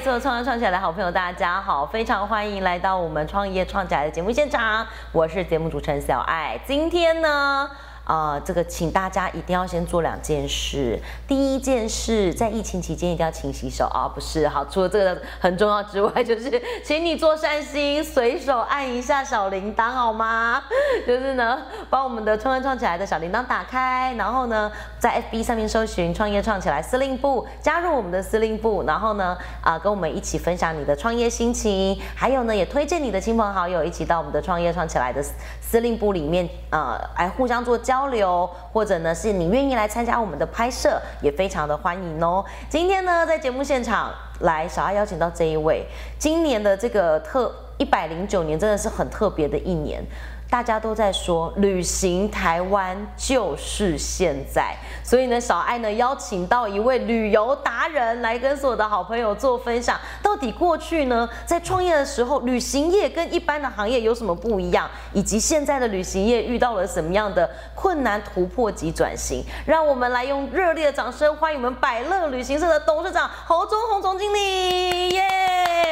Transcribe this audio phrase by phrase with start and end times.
[0.00, 6.58] 做创业创起来的好朋友，大家好，非常欢迎来到我们创业创起来的节目现场，我是节目主持人小爱。
[6.66, 7.70] 今天呢？
[8.10, 10.98] 啊，这个请大家一定要先做两件事。
[11.28, 14.64] 第一件事，在疫情期间一定要勤洗手啊，不是好。
[14.64, 20.60] 除了这个很重要之外，就是请你做善心，随手按一下小铃铛好吗？
[21.06, 35.22] 就是呢，把我们的创业创起来的小铃铛打开，然后呢，在 FB 上面搜寻“创业创起来司令部”，加入我们的司令部，然后呢，啊，跟我们一起分享你的创业心情，还有呢，也推荐你的亲朋好友一起到我们的创业创起来的
[35.60, 37.99] 司令部里面，呃，来互相做交。
[38.00, 42.42] 交流，或者呢是你愿意来参加我们的拍摄，也非常的欢迎哦。
[42.70, 45.84] 今天呢，在节目现场来，小爱邀请到这一位，
[46.18, 50.02] 今年的这个特一百零九年，真的是很特别的一年。
[50.50, 59.96] 大家都在说旅行台湾就是现在，所以呢，小爱呢邀请到一位旅游达人来跟所有的好朋友做分享。
[60.20, 69.44] 到底过去呢，在创业的时候，旅行业跟一般的行业有什么不一样，以及现在的旅行业遇到了什么样的困难突破及转型？
[69.64, 75.22] 让我们来用热烈的掌声欢迎我们百乐旅行社的董事长侯忠宏总经理，耶！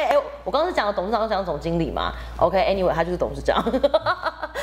[0.09, 3.63] 哎，我刚刚是讲的董事长，讲总经理嘛？OK，Anyway，他就是董事长。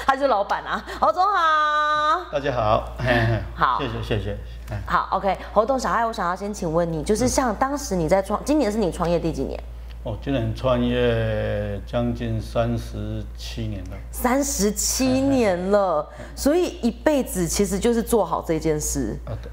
[0.06, 2.92] 他是老板啊，侯总好，大家好，
[3.56, 4.38] 好，谢谢谢谢，
[4.86, 9.60] 好，OK，侯董小爱，我想要先请问你，就是像当时你在创，今年是你创业第几年？
[10.04, 19.18] 哦，今年创业将近三十七年了，三十七年了，所以一辈子其实就是做好这件事。
[19.24, 19.50] 啊，对，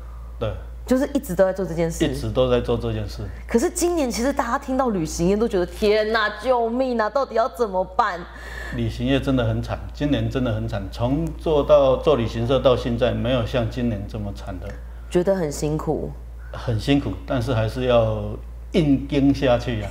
[0.48, 0.56] 对。
[0.86, 3.24] 就是一直都在做这件事，一直都在做这件事。
[3.48, 7.10] 可是今年其实大家听到旅行业都觉得天哪，救命啊！
[7.10, 8.20] 到底要怎么办？
[8.76, 10.84] 旅行业真的很惨，今年真的很惨。
[10.92, 14.68] 从做到做旅行社到现在，没有像今年这么惨的。
[15.10, 16.12] 觉得很辛苦，
[16.52, 18.22] 很辛苦，但是还是要
[18.74, 19.88] 硬盯下去呀。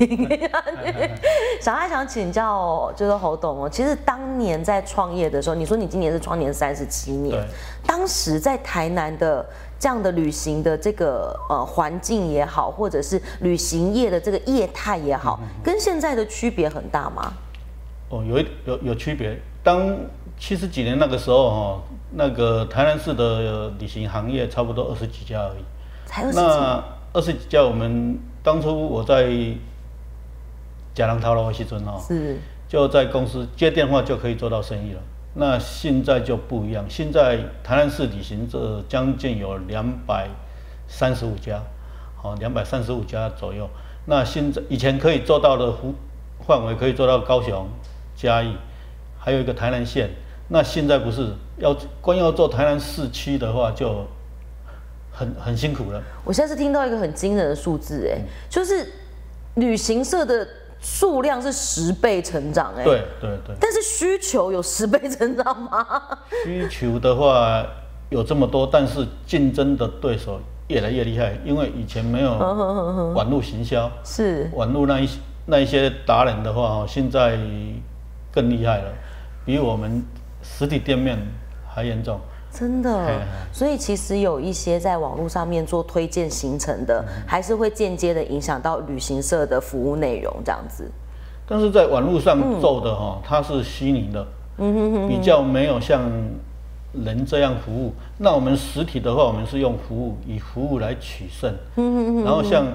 [1.58, 7.42] 小爱想请教，就是侯董哦，其实当年在创业的时候，你说你今年是创年三十七年，
[7.86, 9.46] 当时在台南的。
[9.82, 17.32] 这样的旅行的这个呃环境也好，或者是旅行业的这个业态也好，跟现在的区别很大吗？
[18.08, 19.36] 哦，有一有有区别。
[19.60, 19.92] 当
[20.38, 21.82] 七十几年那个时候哈，
[22.12, 25.64] 那个台南市的旅行行业差不多二十几家而已。
[26.06, 26.40] 才二十几？
[26.40, 29.32] 那二十几家，我们当初我在
[30.94, 32.38] 贾郎涛的西村哦，是
[32.68, 35.00] 就在公司接电话就可以做到生意了。
[35.34, 40.28] 那现在就不一样，现在台南市旅行社将近有两百
[40.86, 41.62] 三十五家，
[42.16, 43.66] 好，两百三十五家左右。
[44.04, 45.94] 那现在以前可以做到的幅
[46.46, 47.66] 范围可以做到高雄、
[48.14, 48.54] 嘉义，
[49.18, 50.10] 还有一个台南县。
[50.48, 54.06] 那现在不是要光要做台南市区的话，就
[55.10, 56.02] 很很辛苦了。
[56.24, 58.86] 我现在是听到一个很惊人的数字，哎，就是
[59.54, 60.46] 旅行社的。
[60.82, 65.86] 数量是十倍成长，哎，对对对，但是需求有十倍成长吗？
[66.44, 67.64] 需求的话
[68.10, 72.32] 有这么多，但是竞争的对手越来越厉害，因为以前没有
[73.14, 75.08] 网络行销，是网络那一
[75.46, 77.38] 那一些达人的话，现在
[78.32, 78.92] 更厉害了，
[79.46, 80.04] 比我们
[80.42, 81.16] 实体店面
[81.72, 82.20] 还严重。
[82.52, 90.90] 真的，所以其实有一些在网络上面做推荐行程的，还是会间接的影响到旅行社的服务内容这样子。
[91.48, 94.26] 但是在网络上做的哈，它是虚拟的
[94.58, 96.02] 嗯，比较没有像
[96.92, 97.94] 人这样服务。
[98.18, 101.52] 那我们实体的话，我们是用服务，以服务来取胜。
[102.22, 102.66] 然后像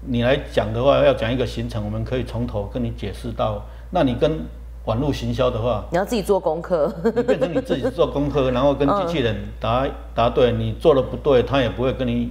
[0.00, 4.38] 你来讲的话，要讲一个行程，我们可以从头跟你解释到，那你跟。
[4.84, 12.30] 网络行销的话，你要自己做功课，你变成你自己做功课，然后跟机器人答答对，你做的不对，他也不会跟你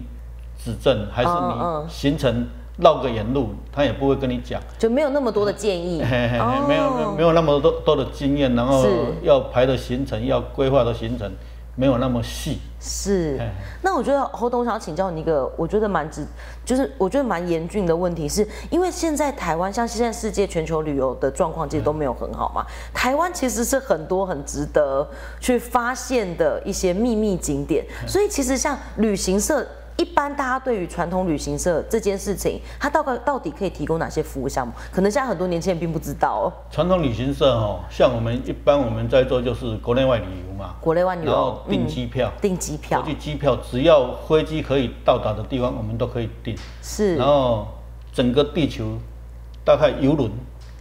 [0.64, 2.47] 指正，还是你行程
[2.78, 8.85] 绕个远路，他也不会跟你讲，就没有那么多的建议，嘿嘿嘿没有没有那么多多的经验，然后
[9.24, 11.31] 要排的行程，要规划的行程。
[11.75, 13.40] 没有那么细，是。
[13.81, 16.25] 那我觉得侯董想请教你一个，我觉得蛮值，
[16.64, 25.08] 就是我觉得蛮严峻的问题，是因为现在台湾像现在世界全球旅游的状况其实都没有很好嘛，台湾其实是很多很值得
[25.40, 29.66] 去发现的一些秘密景点，所以其实像旅行社。
[29.97, 34.73] 一般大家对于传统旅行社这件事情，它大概到底可以提供哪些服务项目？
[34.91, 36.53] 可能现在很多年轻人并不知道哦。
[36.72, 46.55] 传统旅行社哦，像我们一般我们在做就是国内外旅游嘛，国内外旅游，然后订机票，订机票，国际机票，只要飞机可以到达的地方，我们都可以订。
[46.81, 47.67] 是，然后
[48.11, 48.97] 整个地球
[49.63, 50.31] 大概游轮，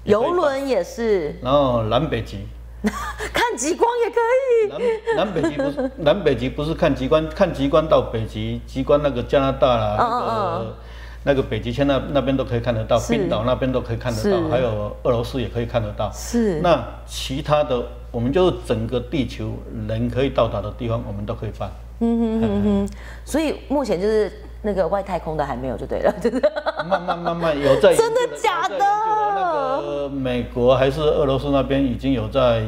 [0.05, 2.47] 游轮也是，然后南北极。
[3.33, 5.17] 看极光也可以。
[5.17, 10.77] 南南北极不是 南北极不是看极光，看极光到北极，极光那个加拿大啦，那个
[11.25, 16.11] 那个北极圈那那边都可以看得到，冰岛那边都可以看得到，还有俄罗斯也可以看得到。
[16.13, 17.81] 是那其他的，
[18.11, 19.53] 我们就是整个地球
[19.87, 21.71] 人可以到达的地方，我们都可以办。
[22.01, 22.89] 嗯哼哼哼，
[23.25, 24.33] 所以目前就是
[24.63, 26.41] 那个外太空的还没有就对了， 就是
[26.89, 32.63] 慢慢慢慢有在真的假的那个美国还是俄罗斯那边已经有在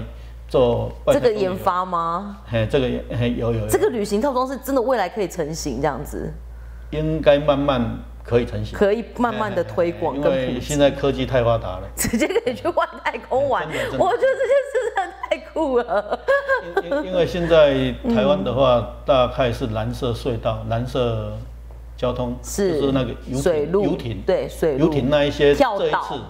[0.49, 2.39] 做外这个研发吗？
[2.47, 6.33] 嘿，这个也嘿有有有这个旅行套装是真的未来可以成型这样子，
[6.91, 7.81] 应该慢慢
[8.25, 10.79] 可以成型，可以慢慢的推广因跟普及为现。
[10.79, 11.89] 在科技太发达了。
[11.97, 16.19] 直接可以去外太空玩，我觉得这件事真的太酷了。
[17.05, 21.33] 因为现在台湾的话，大概是蓝色隧道、蓝色
[21.97, 26.21] 交通，是就是那个游、水路游艇，对水游艇那一些跳这一次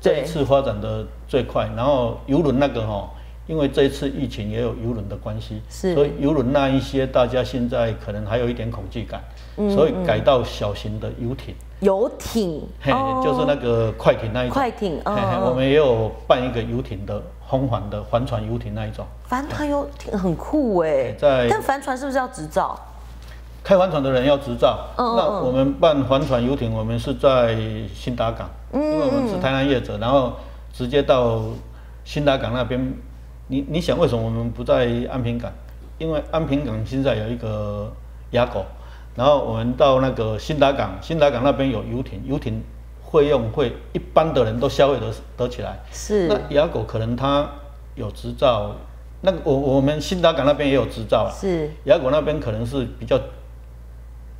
[0.00, 3.10] 这对一次发展的最快，然后游轮那个哈。
[3.48, 9.20] 因为这一次疫情也有游轮的关系，是所以游轮那一些大家现在可能还有一点恐惧感，
[9.56, 14.54] 嗯所以改到小型的游艇，游艇，嘿，就是那个快艇那一种。
[14.54, 19.04] 快艇嘿嘿嗯我们也有办一个游艇的红环的帆船游艇那一种。
[19.24, 22.78] 帆船游艇很酷哎，在但帆船是不是要执照？
[23.64, 24.78] 开帆船的人要执照。
[24.96, 27.56] 那我们办帆船游艇，我们是在
[27.94, 30.34] 新达港，嗯因为我们是台南业者，然后
[30.72, 31.40] 直接到
[32.04, 32.92] 新达港那边。
[33.48, 35.52] 你你想为什么我们不在安平港？
[35.98, 37.92] 因为安平港现在有一个
[38.30, 38.64] 雅狗，
[39.14, 42.62] 然后我们到那个新达港，新达港那边有游艇，游艇
[43.10, 45.78] 费用会一般的人都消费得得起来。
[45.92, 47.46] 是那雅狗可能它
[47.94, 48.74] 有执照，
[49.20, 51.30] 那个我我们新达港那边也有执照啊。
[51.30, 53.20] 是雅果那边可能是比较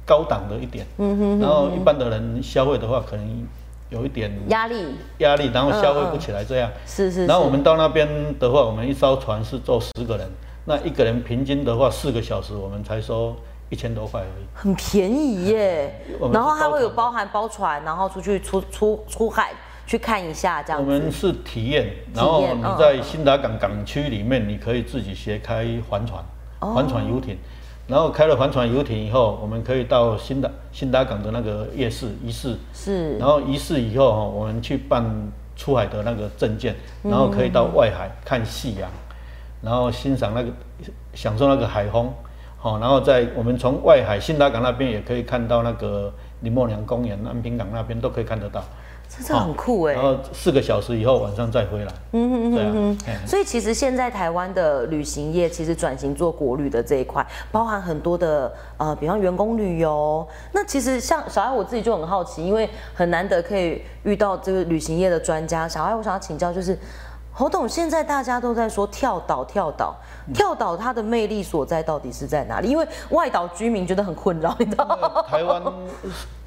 [0.05, 3.47] 高档的一点，嗯哼然后一般的人消费的话，可能
[3.89, 6.71] 有一点压力压力，然后消费不起来这样。
[6.87, 8.09] 是是是，然后我们到那边
[8.39, 10.29] 的话，我们一艘船是坐十个人，
[10.65, 13.37] 那一个人平均的话四个小时，我们才收
[13.71, 14.45] 一千多块而已。
[14.55, 19.53] 很便宜耶然后它会有包包含包船，然后出去出出出海
[19.87, 20.91] 去看一下这样子。
[20.91, 26.25] 我们是体验，然后你嗯在新达港港区里面，你可以自己学开帆船，
[26.61, 27.39] 哦帆船游艇。
[27.89, 35.05] 然后开了帆船游艇以后，我们可以到新达新达港的那个夜市仪式，是然后仪式以后哈，我们去办
[35.57, 38.91] 出海的那个证件，然后可以到外海看夕阳，
[39.61, 40.49] 然后欣赏那个
[41.13, 42.13] 享受那个海风，
[42.57, 48.65] 好，然后在我们从外海新达港那边也可以看到那个林默娘公园、安平港那边都可以看得到。
[49.27, 50.03] 这很酷哎然。
[50.03, 60.27] 后四个小时以后晚上再回来，嗯嗯这样，嘿所以其实现在台湾的旅行业其实转型做国旅的这一块，包含很多的呃，比方员工旅游。
[60.53, 65.69] 那其实像小艾我自己就很好奇，因为很难得可以遇到这个旅行业的专家。
[65.69, 66.79] 小艾，我想要请教就是。
[67.35, 69.97] 侯董，现在大家都在说跳岛，跳岛，
[70.29, 72.69] 嗯跳岛，它的魅力所在到底是在哪里？
[72.69, 75.23] 因为外岛居民觉得很困扰，你知道吗？
[75.27, 75.63] 台湾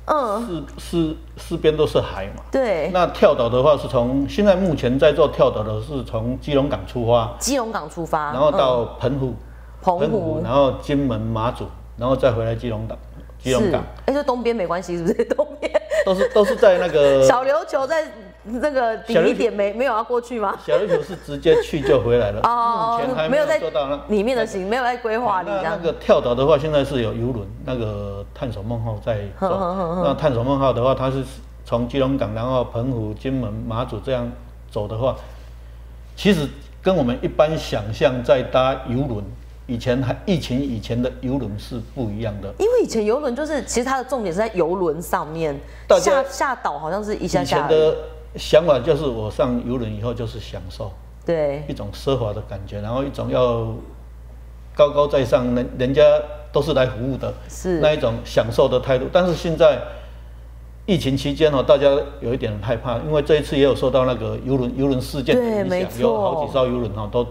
[0.06, 2.44] 嗯，四四四边都是海嘛。
[2.52, 8.58] 对，那跳岛的话是从现在目前在做跳岛的是从基隆港出发，基隆港出发，然后嗯。
[8.58, 9.34] 到澎湖，
[9.82, 11.66] 澎湖然后金门、马祖，
[11.98, 12.98] 然后再回来基隆港，
[13.40, 15.26] 基隆港，哎，这东边没关系，是不是？
[15.36, 15.72] 东边
[16.06, 18.04] 都是都是在那个小琉球在
[18.48, 20.56] 那个底一点没没有要过去吗？
[20.64, 25.50] 小琉球是直接去就回来了，目前还没有在做到那里面的行，没有在规划里。
[25.50, 29.50] 那那个跳岛的话，现在是有游轮，那个探索梦号在走。
[30.04, 31.24] 那探索梦号的话，它是
[31.66, 34.32] 从基隆港，然后澎湖、金门、马祖这样
[34.70, 35.16] 走的话，
[36.16, 36.48] 其实
[36.84, 39.24] 跟我们一般想象在搭游轮，
[39.66, 42.54] 以前还疫情以前的游轮是不一样的。
[42.60, 45.60] 因为以前游轮就是，其实它的重点是在游轮上面，
[46.00, 47.96] 下下岛好像是一下下的
[48.38, 50.92] 想法就是，我上游轮以后就是享受
[51.26, 53.74] 对，一种奢华的感觉，然后一种要
[54.76, 56.02] 高高在上，人人家
[56.52, 59.06] 都是来服务的，是那一种享受的态度。
[59.12, 59.82] 但是现在
[60.86, 61.88] 疫情期间哦，大家
[62.22, 67.26] 有一点害怕，因为这一次也有受到那个游轮游轮事件的影响，有好几艘游轮哦都。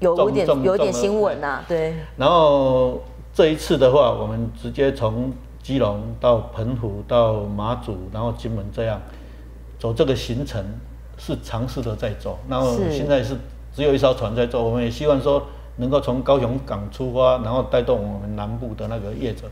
[0.00, 3.00] 有一点重有一点新闻呐，对，然后
[3.34, 9.02] 这一次的话，我们直接从基隆到澎湖到马祖，然后金门这样
[9.78, 10.64] 走这个行程
[11.16, 12.38] 是尝试的在走。
[12.48, 13.36] 然后现在是
[13.74, 19.44] 只有一艘船在做，我们也希望说能够从高雄港出发，然后带动我们南部的那个业者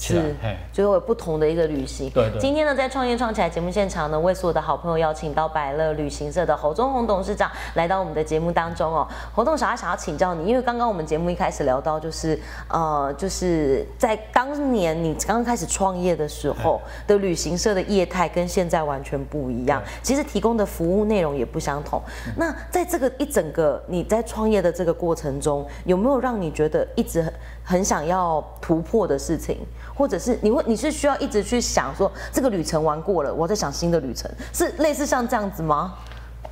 [0.00, 0.34] 是。
[0.42, 2.08] 嘿，最后有不同的一个旅行。
[2.10, 9.06] 对对今天呢，在创业创起来节目现场呢，为所有的好朋友邀请到百乐旅行社的侯忠宏董事长来到我们的节目当中哦。
[9.34, 22.02] 侯董事长想要请教你，因为刚刚我们节目一开始聊到，就是呃，就是在当年你刚刚开始创业的时候的旅行社的业态跟现在完全不一样，其实提供的服务内容也不相同。
[22.36, 29.58] 那在这个一整个你在创业的这个过程中，有没有让你觉得一直很很想要突破的事情？
[29.94, 35.94] 或者是你会你是需要一直去想说这个旅程玩过了，我在想新的旅程，是类似像这样子吗？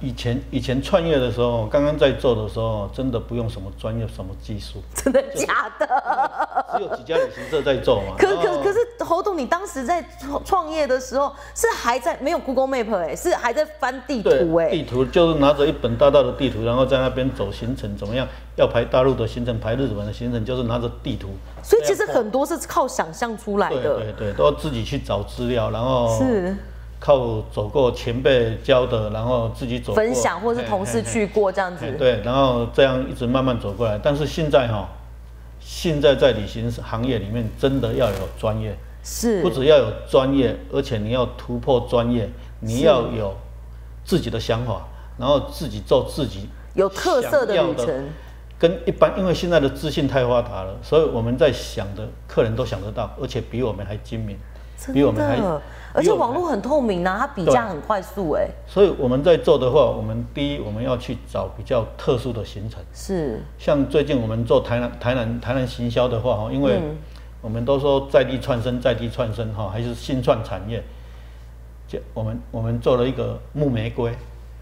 [0.00, 5.86] 以前以前创业的时候，刚刚在做的时候，真的不用什么专业、什么技术， 真的假的？
[6.76, 8.14] 只有几家旅行社在做嘛。
[8.18, 14.70] 可可可是侯董，你当时在创创业的时候，是还在没有 Google Map 哎，是还在翻地图哎。
[14.70, 18.26] 地图就是拿着一本大大的地图，然后在那边走行程，怎么样？
[18.56, 21.28] 要排大陆的行程，排日本的行程，就是拿着地图。
[21.62, 23.96] 所以其实很多是靠想象出来的。
[23.96, 26.56] 对对对，都要自己去找资料，然后是。
[27.00, 31.90] 靠走过前辈教的，然后自己走分享，或是同事去过这样子。
[31.98, 33.98] 对，然后这样一直慢慢走过来。
[34.02, 34.86] 但是现在哈，
[35.58, 42.28] 现在在旅行行业里面，真的要有专业，是，不只要有专业，而且你要突破专业，
[42.60, 43.34] 你要有
[44.04, 48.10] 自己的想法，然后自己做自己有特色的旅程。
[48.58, 54.36] 跟一般，因为现在的资讯太发达了，所以我们在想的客人都想得到，而且比我们还精明，
[54.92, 55.38] 比我们还。
[55.92, 58.48] 而且网络很透明啊，它比价很快速哎。
[58.66, 62.80] 所以我们在做的话，我们第一我们要去找比较特殊的行程。
[62.94, 63.42] 是。
[63.58, 66.80] 像最近我们做台南台南台南行销的话哈，因为
[67.40, 70.80] 我们都说在地创生在地创生哈，还是新创产业。
[71.88, 74.12] 就我们我们做了一个木玫瑰。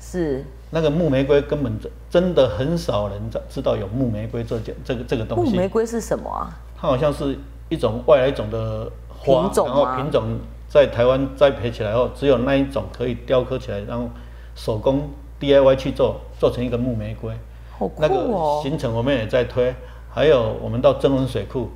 [0.01, 0.43] 是。
[0.71, 5.53] 那个木玫瑰根本真真的很少人知知道有木玫瑰这件这个这个东西。
[5.53, 6.57] 木玫瑰是什么啊？
[6.81, 10.39] 它好像是一种外来种的花，然后品种。
[10.69, 14.11] 在台湾栽培起来后，只有那一种可以雕刻起来，然后
[14.55, 15.11] 手工
[15.41, 17.33] DIY 去做，做成一个木玫瑰。
[17.79, 18.07] 好酷哦！
[18.07, 19.75] 那个行程我们也在推，
[20.11, 21.71] 还有我们到增温水库，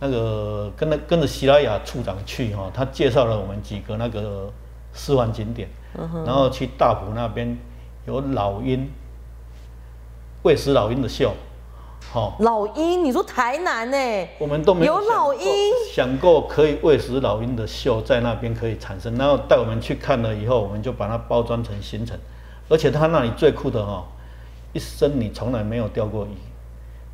[0.00, 4.52] 那个跟着跟着希拉雅处长去哈，他介绍了我们几个那个
[4.92, 5.68] 私房景点，
[6.26, 7.56] 然后去大埔那边
[8.06, 8.90] 有老鹰，
[10.42, 11.32] 喂食老鹰的秀。
[12.12, 14.28] 好，老鹰，你说台南呢？
[14.38, 15.42] 我们都没有老鹰
[15.92, 22.18] 想过可以喂食老鹰的秀在那边可以产生，然后带我们去看了以后，我们就把它包装成行程。
[22.68, 24.04] 而且他那里最酷的哈，
[24.72, 26.30] 一生你从来没有钓过鱼，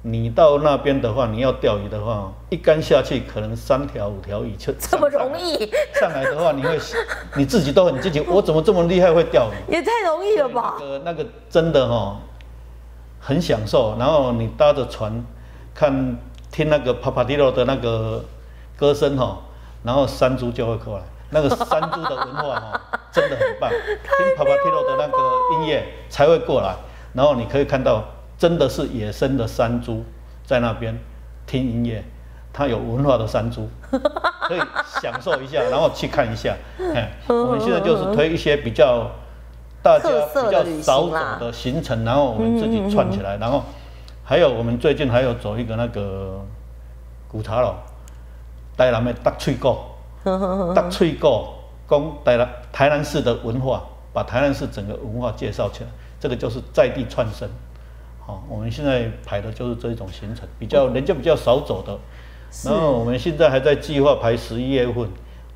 [0.00, 6.78] 你到那边的话，你要钓鱼的话，一竿下去可能三条五条鱼就 这么容易上来的话，你会
[7.36, 9.72] 你自己都很积极，我怎么这么厉害会钓鱼？
[9.74, 10.76] 也太容易了吧？
[10.80, 12.18] 那个那个真的哈。
[13.26, 15.12] 很享受，然后你搭着船，
[15.75, 16.16] 看
[16.52, 18.25] 听那个帕帕蒂罗的那个
[18.76, 19.38] 歌声哈，
[19.83, 22.80] 然后山猪就会过来，那个山猪的文化哈，
[23.11, 23.68] 真的很棒。
[24.16, 25.18] 听帕帕蒂罗的那个
[25.56, 26.76] 音乐才会过来，
[27.14, 28.04] 然后你可以看到
[28.38, 30.04] 真的是野生的山猪
[30.45, 30.97] 在那边
[31.49, 32.04] 听音乐，
[32.52, 34.61] 它有文化的山猪， 可以
[35.00, 36.54] 享受一下，然后去看一下。
[37.26, 39.11] 我们现在就是推一些比较。
[39.86, 43.62] 大家比较少走的行程，然后我们自己串起来，然后
[44.24, 46.44] 还有我们最近还有走一个那个
[47.28, 47.72] 古茶楼，
[48.76, 49.94] 台南的大翠果，
[50.74, 51.54] 大翠果，
[51.88, 57.48] 讲台南台南市的文化，把台南市整个文化介绍起来，这个就是在地串生。
[58.26, 61.96] 好，我们现在排的就是这一种行程，比较人家比较少走的。
[62.64, 65.08] 然后我们现在还在计划排十一月份，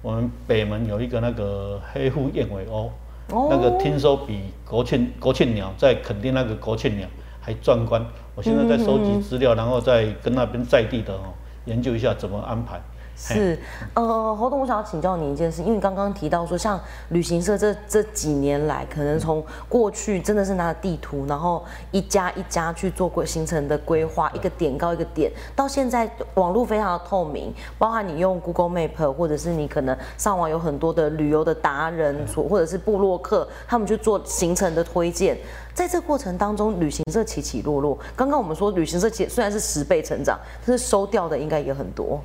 [0.02, 2.90] 我们北门有一个那个黑腹燕尾鸥。
[3.30, 7.06] 那个听说比国庆国庆鸟在垦丁那个国庆鸟
[7.40, 8.04] 还壮观。
[8.34, 11.34] 我现在在收集资料，然后再跟那边在地的哦
[11.66, 12.80] 研究一下怎么安排。
[13.22, 13.58] 是，
[13.92, 35.36] 呃，侯董，我想要请教你一件事，因为刚刚提到说，像旅行社这这几年来，可能从过去真的是拿着地图，然后一家一家去做过行程的规划，一个点高一个点，到现在网络非常的透明，包含你用 Google Map，或者是你可能上网有很多的旅游的达人，所或者是部落客，他们去做行程的推荐，
[35.74, 42.18] 在这过程当中，旅行社起起落落，刚刚我们说旅行社其虽然是十倍成长，但是收掉的应该也很多。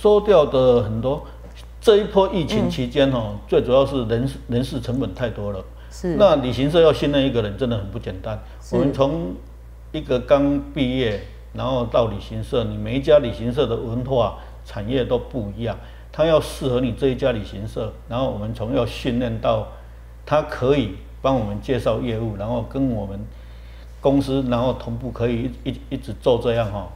[0.00, 1.24] 收掉的很多，
[1.80, 5.64] 这一波疫情期间哦，最主要是人人事成本太多了。
[5.90, 6.16] 是。
[6.16, 8.38] 那旅行社要训练一个人真的很不简单。
[8.72, 9.34] 我们从
[9.92, 11.20] 一个刚毕业，
[11.52, 15.76] 然后到旅行社，你每一家旅行社的文化产业都不一样，
[16.10, 19.68] 他要适合你这一家旅行社，然后我们从要训练到
[20.24, 23.20] 他可以帮我们介绍业务，然后跟我们
[24.00, 26.88] 公司然后同步可以一一一直做这样哈，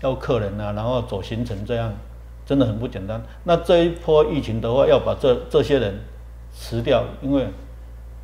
[0.00, 1.92] 要客人啊，然后走行程这样。
[2.48, 3.22] 真的很不简单。
[3.44, 5.94] 那这一波疫情的话，要把这这些人
[6.50, 7.46] 辞掉，因为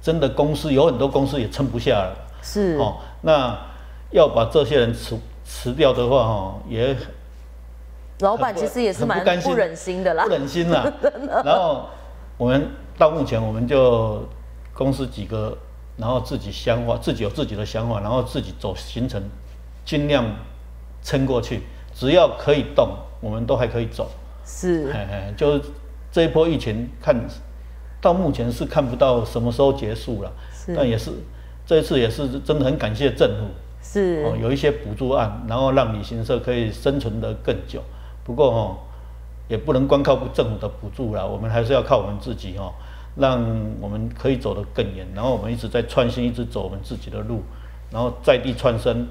[0.00, 2.16] 真的公司有很多公司也撑不下了。
[2.40, 3.54] 是哦，那
[4.12, 6.96] 要把这些人辞辞掉的话，哈，也
[8.20, 10.90] 老板其实也是蛮不忍心的啦，不忍心啦。
[11.44, 11.84] 然后
[12.38, 12.66] 我们
[12.96, 14.26] 到目前，我们就
[14.72, 15.54] 公司几个，
[15.98, 19.22] 然后自己想法，自己有自己的想法，然后自己走行程，
[19.84, 20.24] 尽量
[21.02, 21.60] 撑过去，
[21.92, 22.88] 只要可以动。
[23.24, 24.10] 我们都还可以走，
[24.44, 25.62] 是，嘿嘿，就是
[26.12, 27.16] 这一波疫情看
[27.98, 31.10] 到目前是看不到什么时候结束了，是但也是
[31.64, 33.46] 这一次也是真的很感谢政府。
[33.80, 37.82] 是哦，有一些补助案，然后让旅行社可以生存得更久。
[38.24, 38.76] 不过哦，
[39.48, 42.72] 也不能光靠政府的补助啦，我们还是要靠我们自己哦，
[43.16, 43.42] 让
[43.80, 45.06] 我们可以走得更远。
[45.14, 47.42] 然后我们一直在创新，一直走我们自己的路，
[47.90, 49.06] 然后在地创生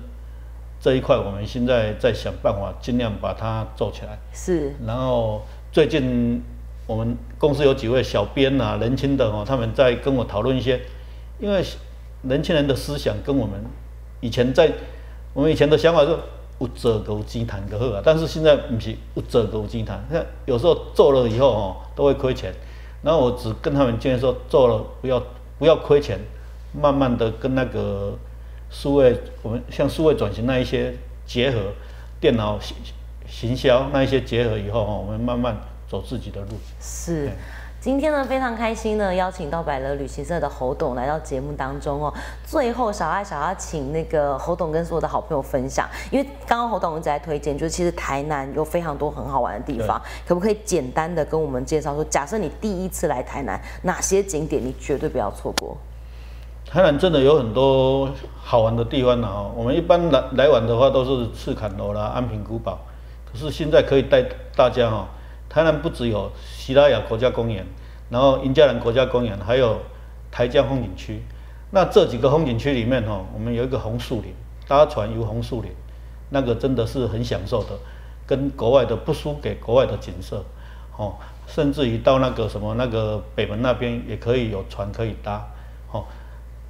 [0.84, 4.20] 这一块，我们现在在想办法，尽量把它做起来。
[4.34, 6.44] 是然后最近
[6.86, 10.82] 我们公司有几位小编啊，年轻的哦，他们在跟我讨论一些，
[11.40, 11.64] 因为
[12.24, 13.64] 年轻人的思想跟我们
[14.20, 14.70] 以前在
[15.34, 16.10] 我们以前的想法是
[16.60, 22.54] 有做狗鸡谈个好啊，但是现在不是有做狗鸡谈，那有时候做了以后哦都会亏钱，
[23.02, 25.24] 然后我只跟他们建议说，做了不要
[25.58, 26.20] 不要亏钱，
[26.74, 28.14] 慢慢的跟那个
[28.74, 30.94] 数位我们像数位转型那一些
[31.26, 31.72] 结合，
[32.20, 32.76] 电脑行
[33.28, 35.56] 行销那一些结合以后哦，我们慢慢
[35.88, 36.58] 走自己的路。
[36.82, 37.30] 是。
[37.80, 42.14] 今天呢，非常开心呢，邀请到百乐旅行社的侯董来到节目当中哦。
[42.46, 55.76] 最后，小爱想要请那个侯董跟所有的好朋友分享，因为刚刚侯董一直在推荐，就是其实台南有非常多很好玩的地方，可不可以简单的跟我们介绍说，假设你第一次来台南，哪些景点你绝对不要错过？
[56.74, 58.10] 台南真的有很多
[58.42, 59.54] 好玩的地方呢哦。
[59.56, 62.80] 我们一般来来玩的话，都是赤坎楼啦、安平古堡。
[63.32, 64.24] 可是现在可以带
[64.56, 65.08] 大家哈，
[65.48, 67.64] 台南不只有西拉雅国家公园，
[68.10, 69.82] 然后印加兰国家公园，还有
[70.32, 71.22] 台江风景区。
[71.70, 74.34] 那这几个风景区里面哈，我们有一个红树林，
[74.68, 75.70] 搭船游红树林，
[76.32, 77.70] 那个真的是很享受的，
[78.26, 80.44] 跟国外的不输给国外的景色，
[80.98, 81.14] 哦，
[81.46, 85.48] 甚至于到那个什么那个北门那边也可以有船可以搭，
[85.92, 86.04] 哦，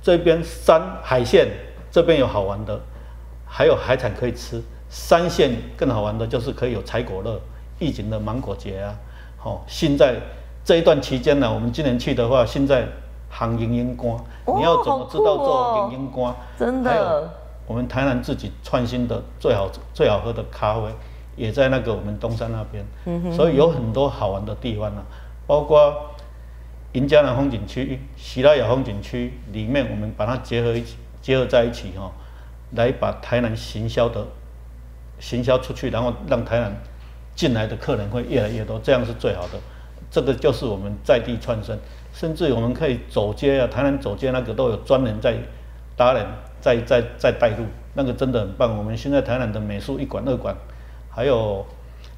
[0.04, 1.48] 这边山海线
[1.90, 2.80] 这边有好玩的，
[3.48, 4.62] 还有海产可以吃。
[4.90, 7.40] 山线更好玩的就是可以有采果乐，
[7.80, 8.94] 疫情的芒果节啊，
[9.44, 10.16] 哦，现在
[10.64, 12.86] 这一段期间呢，我们今年去的话，现在
[13.30, 16.36] 行迎迎瓜，哦你要怎么知道做迎迎瓜？
[16.60, 17.30] 真的还有
[17.66, 20.82] 我们台南自己创新的最好最好喝的咖啡，
[21.36, 25.02] 也在那个我们东山那边，嗯所以有很多好玩的地方啊，
[25.48, 26.13] 包括
[26.94, 32.12] 银嘉南风景区、喜拉雅风景区里面，我们把它结合一起，结合在一起哈、
[32.72, 34.28] 来把台南行销的
[35.20, 36.72] 行销出去，然后让台南
[37.36, 39.60] 进来的客人会越来越多，这样是最好的。
[40.12, 41.76] 这个就是我们在地创生，
[42.14, 45.36] 甚至我们可以走街啊，台南走街那个都有专人在
[45.98, 46.24] 达人
[46.62, 48.78] 在在在带路，那个真的很棒。
[48.78, 50.56] 我们现在台南的美术一馆、二馆，
[51.10, 51.66] 还有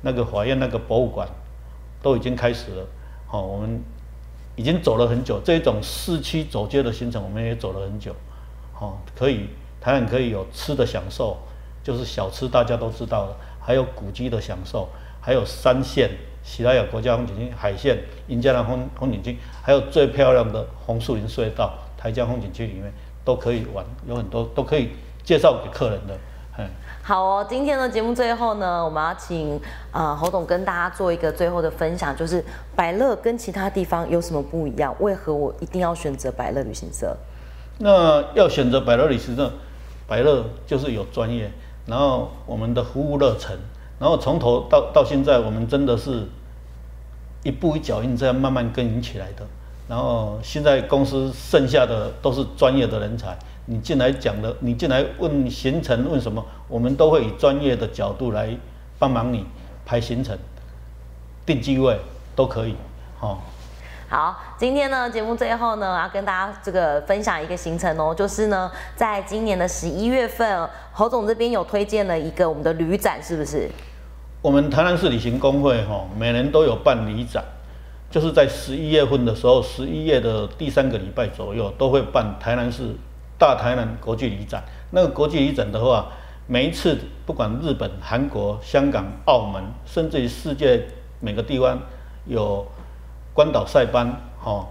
[0.01, 1.25] 那个法院那个博物馆，
[2.01, 2.85] 都已经开始了。
[3.27, 3.81] 好、我们
[4.55, 8.15] 已经走了很久，这种市区走街的行程，我们也走了很久。
[8.79, 11.37] 哦，可以，台湾可以有吃的享受，
[11.83, 14.89] 就是小吃大家都知道了，还有古迹的享受，
[15.21, 16.09] 还有山线、
[16.43, 22.91] 喜来雅国家风景区、海线、银嘉南风风景区，还有最漂亮的红树林隧道、台江风景区里面
[23.23, 24.89] 都可以玩，有很多都可以
[25.23, 26.17] 介绍给客人的。
[26.57, 26.69] 嗯，
[27.07, 32.43] 好哦，今天的节目最后呢，我们要请呃侯董跟大家做一个最后的分享，就是
[32.75, 34.91] 百乐跟其他地方有什么不一样？
[34.99, 37.15] 为何我一定要选择百乐旅行社？
[37.77, 39.51] 那要选择百乐旅行社，
[40.07, 41.51] 百乐就是有专业，
[41.85, 43.55] 然后我们的服务热忱，
[43.99, 46.27] 然后从头到到现在，我们真的是
[47.43, 49.45] 一步一脚印这样慢慢耕耘起来的。
[49.87, 58.55] 然后现在公司剩下的都是专业的人才，你进来讲的，你进来问行程问什么，我们都会以专业的角度来
[58.99, 59.45] 帮忙你
[59.85, 60.37] 排行程、
[61.45, 61.99] 定机位
[62.35, 62.75] 都可以，
[63.19, 63.37] 哦。
[64.07, 73.67] 好，今天呢节目最后呢要跟大家这个分享一个行程哦，就是呢在今年的十一月份，侯总这边有推荐了一个我们的旅展，是不是？
[74.43, 77.43] 我们台南市旅行工会哈，每年都有办旅展，
[78.11, 82.95] 就是在十一月份的时候，十一月的第三个礼拜左右，都会办台南市
[83.37, 84.63] 大台南国际旅展。
[84.91, 86.07] 那个国际旅展的话，
[86.47, 90.87] 每一次不管日本、韩国、香港、澳门，甚至于世界
[91.19, 91.79] 每个地方
[92.25, 92.65] 有
[93.33, 94.65] 关岛、塞班，哈，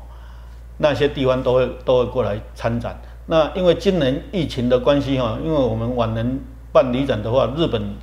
[0.79, 2.96] 那些地方都会都会过来参展。
[3.27, 6.40] 那因为今年疫情的关系哈，因为我们往年
[6.72, 7.96] 办旅展的话，日本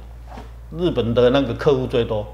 [0.77, 2.25] 日本的那个客户最多，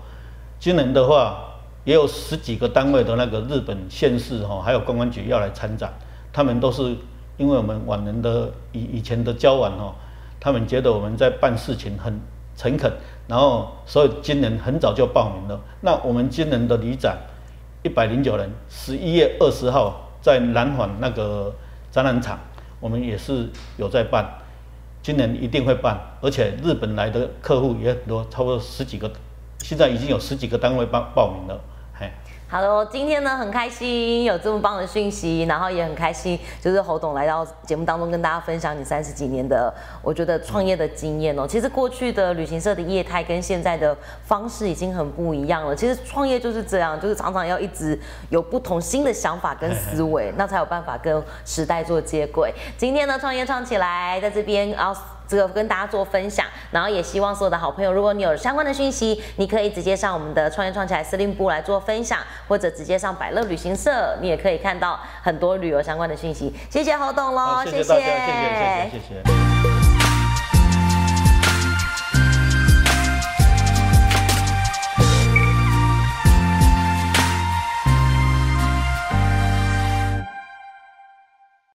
[0.60, 1.38] 今年的话
[1.86, 5.94] 也有十几个单位的那个日本县市哈，还有公安局要来参展，
[6.34, 6.96] 他们都是
[7.38, 9.96] 因为我们往年的以以前的交往哦，
[10.40, 12.20] 他们觉得我们在办事情很
[12.56, 12.92] 诚恳，
[13.28, 15.60] 然后所以今年很早就报名了。
[15.82, 17.18] 那我们今年的旅展
[17.84, 21.54] 一百零九人，十一月二十号在南环那个
[21.92, 22.40] 展览场，
[22.80, 23.48] 我们也是
[23.78, 24.28] 有在办。
[25.04, 29.10] 今年一定会办，而且日本来的客户也很多，差不多十几个
[29.60, 31.62] 现在已经有十几个单位报报名了，
[32.50, 32.58] 嘿。
[32.58, 41.46] 好喽，今天呢很开心有这么棒的讯息，然后也很开心，就是侯董来到节目当中跟大家分享你三十几年的，我觉得创业的经验哦。
[41.46, 45.76] 其实过去的旅行社的业态跟现在的方式已经很不一样了。
[45.76, 52.54] 其实创业就是这样，就是常常要一直有不同新的想法跟思维， 那才有办法跟时代做接轨。
[52.78, 54.96] 今天呢，创业创起来，在这边啊。
[55.28, 66.54] 这个跟大家做分享，然后也希望所有的好朋友，如果你有相关的讯息，你可以直接上我们的创业创起来司令部来做分享，或者直接上百乐旅行社，你也可以看到很多旅游相关的讯息。
[66.70, 69.57] 谢谢侯董喽，谢谢，谢谢谢谢谢谢。